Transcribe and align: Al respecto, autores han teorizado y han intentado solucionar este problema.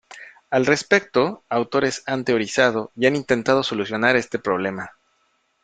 Al 0.49 0.65
respecto, 0.65 1.43
autores 1.47 2.01
han 2.07 2.25
teorizado 2.25 2.91
y 2.95 3.05
han 3.05 3.15
intentado 3.15 3.61
solucionar 3.61 4.15
este 4.15 4.39
problema. 4.39 4.93